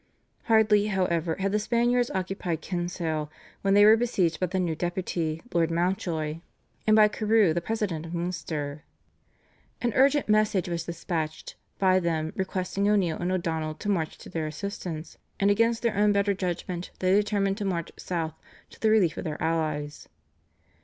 [0.45, 3.29] Hardly, however, had the Spaniards occupied Kinsale
[3.61, 6.39] when they were besieged by the new Deputy, Lord Mountjoy,
[6.87, 8.83] and by Carew, the President of Munster.
[9.79, 14.47] An urgent message was dispatched by them requesting O'Neill and O'Donnell to march to their
[14.47, 18.33] assistance, and against their own better judgment they determined to march South
[18.71, 20.09] to the relief of their allies.